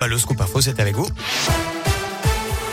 Bah, 0.00 0.06
le 0.08 0.16
scoop 0.16 0.40
c'est 0.62 0.80
avec 0.80 0.96
vous. 0.96 1.06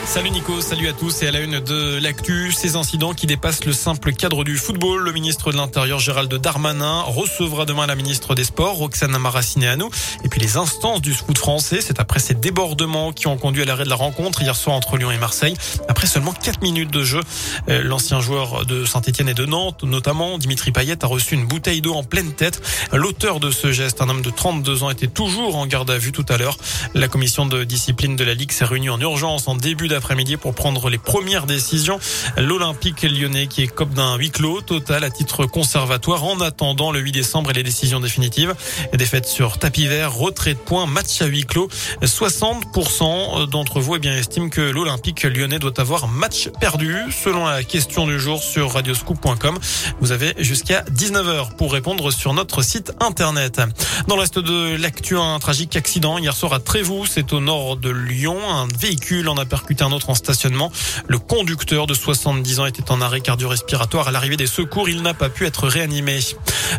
Salut 0.08 0.30
Nico, 0.30 0.62
salut 0.62 0.88
à 0.88 0.94
tous 0.94 1.22
et 1.22 1.28
à 1.28 1.30
la 1.30 1.40
une 1.40 1.60
de 1.60 1.98
l'actu, 2.00 2.50
ces 2.50 2.76
incidents 2.76 3.12
qui 3.12 3.26
dépassent 3.26 3.66
le 3.66 3.74
simple 3.74 4.14
cadre 4.14 4.42
du 4.42 4.56
football. 4.56 5.02
Le 5.02 5.12
ministre 5.12 5.52
de 5.52 5.58
l'Intérieur 5.58 5.98
Gérald 5.98 6.34
Darmanin 6.34 7.02
recevra 7.02 7.66
demain 7.66 7.86
la 7.86 7.94
ministre 7.94 8.34
des 8.34 8.44
Sports 8.44 8.76
Roxana 8.76 9.18
Maracineanu 9.18 9.84
et 10.24 10.30
puis 10.30 10.40
les 10.40 10.56
instances 10.56 11.02
du 11.02 11.12
foot 11.12 11.36
français. 11.36 11.80
C'est 11.82 12.00
après 12.00 12.20
ces 12.20 12.32
débordements 12.32 13.12
qui 13.12 13.26
ont 13.26 13.36
conduit 13.36 13.60
à 13.60 13.64
l'arrêt 13.66 13.84
de 13.84 13.90
la 13.90 13.96
rencontre 13.96 14.40
hier 14.40 14.56
soir 14.56 14.74
entre 14.76 14.96
Lyon 14.96 15.10
et 15.10 15.18
Marseille. 15.18 15.54
Après 15.88 16.06
seulement 16.06 16.32
4 16.32 16.62
minutes 16.62 16.90
de 16.90 17.04
jeu, 17.04 17.20
euh, 17.68 17.82
l'ancien 17.82 18.20
joueur 18.22 18.64
de 18.64 18.86
Saint-Etienne 18.86 19.28
et 19.28 19.34
de 19.34 19.44
Nantes, 19.44 19.84
notamment 19.84 20.38
Dimitri 20.38 20.72
Payet, 20.72 21.04
a 21.04 21.06
reçu 21.06 21.34
une 21.34 21.46
bouteille 21.46 21.82
d'eau 21.82 21.92
en 21.92 22.02
pleine 22.02 22.32
tête. 22.32 22.62
L'auteur 22.94 23.40
de 23.40 23.50
ce 23.50 23.72
geste, 23.72 24.00
un 24.00 24.08
homme 24.08 24.22
de 24.22 24.30
32 24.30 24.84
ans, 24.84 24.90
était 24.90 25.06
toujours 25.06 25.56
en 25.56 25.66
garde 25.66 25.90
à 25.90 25.98
vue 25.98 26.12
tout 26.12 26.26
à 26.30 26.38
l'heure. 26.38 26.56
La 26.94 27.08
commission 27.08 27.44
de 27.44 27.62
discipline 27.64 28.16
de 28.16 28.24
la 28.24 28.32
Ligue 28.32 28.52
s'est 28.52 28.64
réunie 28.64 28.88
en 28.88 28.98
urgence 28.98 29.48
en 29.48 29.54
début 29.54 29.86
d'après 29.86 29.97
après-midi 29.98 30.38
pour 30.38 30.54
prendre 30.54 30.88
les 30.88 30.96
premières 30.96 31.44
décisions. 31.44 32.00
L'Olympique 32.38 33.02
lyonnais 33.02 33.46
qui 33.46 33.62
est 33.62 33.66
cop 33.66 33.90
d'un 33.90 34.16
huis 34.16 34.30
clos 34.30 34.62
total 34.62 35.04
à 35.04 35.10
titre 35.10 35.44
conservatoire 35.44 36.24
en 36.24 36.40
attendant 36.40 36.90
le 36.90 37.00
8 37.00 37.12
décembre 37.12 37.50
et 37.50 37.52
les 37.52 37.62
décisions 37.62 38.00
définitives. 38.00 38.54
Défaite 38.94 39.26
sur 39.26 39.58
tapis 39.58 39.86
vert, 39.86 40.14
retrait 40.14 40.54
de 40.54 40.58
points, 40.58 40.86
match 40.86 41.20
à 41.20 41.26
huis 41.26 41.44
clos. 41.44 41.68
60% 42.02 43.46
d'entre 43.46 43.80
vous 43.80 43.96
eh 43.96 44.08
estiment 44.08 44.48
que 44.48 44.60
l'Olympique 44.60 45.24
lyonnais 45.24 45.58
doit 45.58 45.78
avoir 45.80 46.08
match 46.08 46.48
perdu. 46.60 46.96
Selon 47.10 47.44
la 47.44 47.62
question 47.62 48.06
du 48.06 48.18
jour 48.18 48.42
sur 48.42 48.72
radioscoop.com, 48.72 49.58
vous 50.00 50.12
avez 50.12 50.34
jusqu'à 50.38 50.82
19h 50.82 51.56
pour 51.56 51.72
répondre 51.72 52.10
sur 52.10 52.32
notre 52.32 52.62
site 52.62 52.92
internet. 53.00 53.60
Dans 54.06 54.14
le 54.14 54.22
reste 54.22 54.38
de 54.38 54.76
l'actu, 54.76 55.16
un 55.16 55.38
tragique 55.38 55.76
accident 55.76 56.18
hier 56.18 56.34
soir 56.34 56.52
à 56.52 56.60
Trévoux, 56.60 57.06
c'est 57.06 57.32
au 57.32 57.40
nord 57.40 57.76
de 57.76 57.90
Lyon. 57.90 58.38
Un 58.48 58.68
véhicule 58.78 59.28
en 59.28 59.36
a 59.36 59.44
percuté 59.44 59.84
un 59.84 59.87
autre 59.92 60.10
en 60.10 60.14
stationnement. 60.14 60.70
Le 61.06 61.18
conducteur 61.18 61.86
de 61.86 61.94
70 61.94 62.60
ans 62.60 62.66
était 62.66 62.90
en 62.90 63.00
arrêt 63.00 63.20
cardio-respiratoire 63.20 64.08
à 64.08 64.10
l'arrivée 64.10 64.36
des 64.36 64.46
secours. 64.46 64.88
Il 64.88 65.02
n'a 65.02 65.14
pas 65.14 65.28
pu 65.28 65.46
être 65.46 65.68
réanimé. 65.68 66.20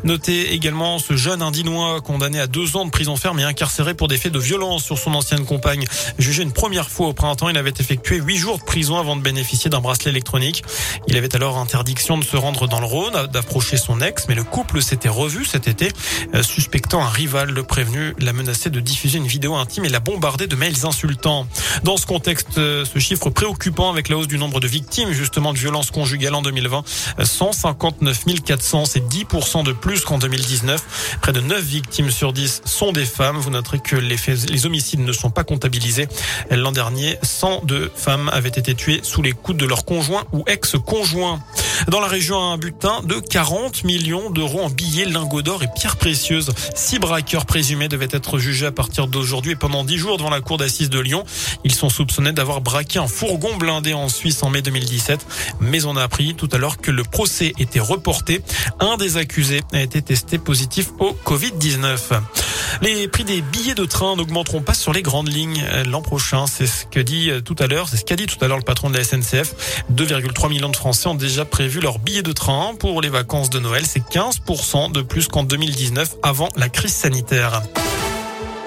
Notez 0.04 0.54
également 0.54 1.00
ce 1.00 1.16
jeune 1.16 1.42
Indinois 1.42 2.02
condamné 2.02 2.40
à 2.40 2.48
deux 2.48 2.76
ans 2.78 2.86
de 2.86 2.92
prison 2.92 3.16
ferme 3.16 3.40
et 3.40 3.44
incarcéré 3.44 3.94
pour 3.94 4.08
des 4.08 4.18
faits 4.18 4.32
de 4.32 4.40
violence 4.40 4.84
sur 4.84 4.98
son 4.98 5.14
ancienne 5.14 5.46
compagne. 5.46 5.86
Jugé 6.18 6.44
une 6.44 6.52
première 6.52 6.90
fois 6.90 7.08
au 7.08 7.14
printemps, 7.14 7.50
il 7.50 7.58
avait 7.58 7.74
effectué 7.80 8.18
huit 8.18 8.38
jours 8.38 8.58
de 8.58 8.64
prison 8.64 8.98
avant 8.98 9.16
de 9.16 9.22
bénéficier 9.22 9.70
d'un 9.70 9.80
bracelet 9.80 10.12
électronique. 10.12 10.64
Il 11.08 11.18
avait 11.18 11.36
alors 11.36 11.58
interdiction 11.58 12.18
de 12.18 12.24
se 12.24 12.38
rendre 12.38 12.68
dans 12.68 12.80
le 12.80 12.86
Rhône, 12.86 13.28
d'approcher 13.32 13.78
son 13.78 14.02
ex, 14.02 14.26
mais 14.28 14.36
le 14.36 14.44
couple 14.44 14.82
s'était 14.82 15.10
revu 15.10 15.46
cet 15.46 15.68
été, 15.68 15.92
euh, 16.34 16.44
suspectant 16.44 17.02
un 17.04 17.10
rival. 17.10 17.50
Le 17.50 17.64
prévenu 17.64 18.14
l'a 18.20 18.34
menacé 18.34 18.70
de 18.70 18.80
diffuser 18.80 19.18
une 19.18 19.28
vidéo 19.28 19.56
intime 19.56 19.86
et 19.86 19.90
l'a 19.90 20.00
bombardé 20.00 20.48
de 20.48 20.56
mails 20.56 20.86
insultants. 20.86 21.48
Dans 21.84 21.98
ce 21.98 22.06
contexte, 22.06 22.58
euh, 22.58 22.86
ce 22.86 23.00
chiffre 23.00 23.30
préoccupant 23.30 23.90
avec 23.90 24.10
la 24.10 24.18
hausse 24.18 24.28
du 24.28 24.38
nombre 24.38 24.60
de 24.60 24.68
victimes 24.68 25.12
justement 25.12 25.54
de 25.54 25.58
violences 25.58 25.92
conjugales 25.92 26.36
en 26.36 26.42
2020, 26.42 26.84
159 27.24 28.24
400, 28.46 28.86
c'est 28.86 29.08
10% 29.08 29.64
de 29.64 29.72
plus 29.80 30.02
qu'en 30.02 30.18
2019. 30.18 31.18
Près 31.22 31.34
de 31.34 31.42
9 31.42 31.62
victimes 31.64 32.12
sur 32.12 32.34
10 32.34 32.62
sont 32.66 32.92
des 32.92 33.06
femmes. 33.06 33.38
Vous 33.38 33.50
noterez 33.50 33.80
que 33.80 33.96
les, 33.96 34.18
les 34.50 34.66
homicides 34.66 35.00
ne 35.00 35.12
sont 35.12 35.30
pas 35.30 35.44
comptabilisés. 35.44 36.08
L'an 36.52 36.72
dernier, 36.72 37.18
102 37.24 37.92
femmes 37.96 38.30
avaient 38.34 38.50
été 38.50 38.76
tuées 38.76 39.00
sous 39.04 39.22
les 39.22 39.32
coups 39.32 39.58
de 39.58 39.66
leur 39.66 39.86
conjoint 39.86 40.26
ou 40.34 40.44
ex-conjoint. 40.48 41.40
Dans 41.88 42.00
la 42.02 42.08
région, 42.08 42.38
un 42.38 42.58
butin 42.58 43.02
de 43.04 43.16
40 43.16 43.84
millions 43.84 44.30
d'euros 44.30 44.62
en 44.62 44.70
billets, 44.70 45.06
lingots 45.06 45.42
d'or 45.42 45.64
et 45.64 45.68
pierres 45.74 45.96
précieuses. 45.96 46.52
Six 46.76 47.00
braqueurs 47.00 47.46
présumés 47.46 47.88
devaient 47.88 48.08
être 48.12 48.38
jugés 48.38 48.66
à 48.66 48.72
partir 48.72 49.08
d'aujourd'hui 49.08 49.54
et 49.54 49.56
pendant 49.56 49.84
dix 49.84 49.98
jours 49.98 50.18
devant 50.18 50.30
la 50.30 50.42
cour 50.42 50.58
d'assises 50.58 50.90
de 50.90 51.00
Lyon. 51.00 51.24
Ils 51.64 51.74
sont 51.74 51.90
soupçonnés 51.90 52.34
d'avoir 52.34 52.62
braqué 52.62 53.00
un 53.00 53.08
fourgon 53.08 53.56
blindé 53.58 53.94
en 53.94 54.10
Suisse 54.10 54.44
en 54.44 54.50
mai 54.50 54.62
2017. 54.62 55.26
Mais 55.62 55.86
on 55.86 55.96
a 55.96 56.04
appris 56.04 56.36
tout 56.36 56.50
à 56.52 56.58
l'heure 56.58 56.78
que 56.78 56.92
le 56.92 57.04
procès 57.04 57.54
était 57.60 57.80
reporté. 57.80 58.42
Un 58.80 58.98
des 58.98 59.18
accusés 59.18 59.62
a 59.72 59.82
été 59.82 60.02
testé 60.02 60.38
positif 60.38 60.90
au 61.00 61.16
Covid-19. 61.26 62.22
Les 62.82 63.08
prix 63.08 63.24
des 63.24 63.42
billets 63.42 63.76
de 63.76 63.86
train 63.86 64.16
n'augmenteront 64.16 64.62
pas 64.62 64.74
sur 64.74 64.94
les 64.94 65.02
grandes 65.02 65.32
lignes 65.32 65.64
l'an 65.88 66.02
prochain. 66.02 66.46
C'est 66.48 66.68
ce 66.68 66.86
que 66.86 67.00
dit 67.00 67.32
tout 67.44 67.56
à 67.60 67.68
l'heure, 67.68 67.90
c'est 67.90 67.98
ce 67.98 68.06
qu'a 68.06 68.16
dit 68.16 68.26
tout 68.26 68.44
à 68.44 68.48
l'heure 68.48 68.58
le 68.58 68.64
patron 68.64 68.90
de 68.90 68.98
la 68.98 69.04
SNCF. 69.04 69.84
2,3 69.94 70.50
millions 70.50 70.70
de 70.70 70.76
Français 70.76 71.08
ont 71.08 71.16
déjà 71.16 71.46
prévu 71.46 71.80
leur 71.80 72.00
billet 72.00 72.24
de 72.24 72.32
train 72.32 72.74
pour 72.80 73.02
les 73.02 73.10
vacances 73.10 73.50
de 73.50 73.60
Noël. 73.60 73.86
C'est 73.86 74.08
15% 74.08 74.92
de 74.92 75.02
plus 75.02 75.28
qu'en 75.28 75.44
2019 75.44 76.16
avant 76.24 76.50
la 76.56 76.70
crise 76.70 76.94
sanitaire. 76.94 77.62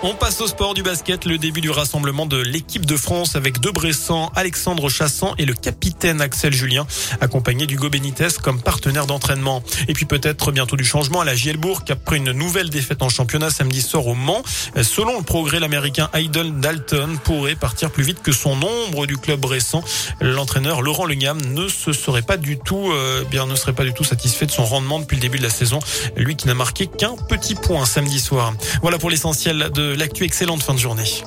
On 0.05 0.15
passe 0.15 0.41
au 0.41 0.49
sport 0.49 0.75
du 0.75 0.83
basket, 0.83 1.27
le 1.27 1.39
début 1.39 1.61
du 1.61 1.71
rassemblement 1.71 2.27
de 2.27 2.37
l'équipe 2.37 2.85
de 2.87 2.97
France 2.97 3.37
avec 3.37 3.61
deux 3.61 3.71
Bressans, 3.71 4.33
Alexandre 4.35 4.89
Chassan 4.89 5.33
et 5.39 5.45
le 5.45 5.55
capitaine 5.55 6.21
Axel 6.21 6.53
Julien, 6.53 6.89
accompagné 7.21 7.69
d'Hugo 7.69 7.89
Benitez 7.89 8.27
comme 8.43 8.61
partenaire 8.61 9.07
d'entraînement. 9.07 9.63
Et 9.87 9.93
puis 9.93 10.05
peut-être 10.05 10.51
bientôt 10.51 10.75
du 10.75 10.85
changement 10.85 11.21
à 11.21 11.25
la 11.25 11.37
Gielbourg 11.37 11.83
après 11.89 12.17
une 12.17 12.33
nouvelle 12.33 12.69
défaite 12.69 13.01
en 13.01 13.09
championnat 13.09 13.51
samedi 13.51 13.81
soir 13.81 14.05
au 14.09 14.17
Mans. 14.17 14.43
Selon 14.83 15.19
le 15.19 15.23
progrès, 15.23 15.61
l'américain 15.61 16.11
Idol 16.17 16.59
Dalton 16.59 17.17
pourrait 17.23 17.55
partir 17.55 17.93
plus 17.93 18.03
vite 18.03 18.23
que 18.23 18.33
son 18.33 18.61
ombre 18.61 19.07
du 19.07 19.17
club 19.19 19.39
bressan. 19.39 19.85
L'entraîneur 20.21 20.83
Laurent 20.83 21.07
Legam 21.07 21.41
ne 21.41 21.69
se 21.69 21.93
serait 21.93 22.23
pas 22.23 22.39
du 22.39 22.59
tout, 22.59 22.91
euh, 22.91 23.23
bien 23.31 23.47
ne 23.47 23.55
serait 23.55 23.73
pas 23.73 23.85
du 23.85 23.95
tout 23.95 24.03
satisfait 24.03 24.47
de 24.47 24.51
son 24.51 24.65
rendement 24.65 24.99
depuis 24.99 25.15
le 25.15 25.23
début 25.23 25.39
de 25.39 25.45
la 25.45 25.51
saison. 25.51 25.79
Lui 26.17 26.35
qui 26.35 26.49
n'a 26.49 26.55
marqué 26.55 26.89
qu'un 26.89 27.15
petit 27.29 27.55
point 27.55 27.87
samedi 27.87 28.19
soir. 28.19 28.53
Voilà 28.83 28.99
pour 28.99 29.09
l'essentiel 29.09 29.71
l'actu. 29.95 30.25
Excellente 30.25 30.63
fin 30.63 30.75
de 30.75 30.79
journée. 30.79 31.23